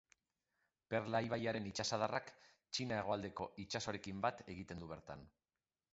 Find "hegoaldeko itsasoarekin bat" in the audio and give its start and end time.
3.03-4.45